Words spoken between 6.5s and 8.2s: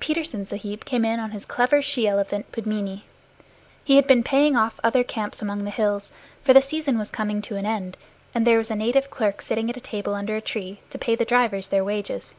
the season was coming to an end,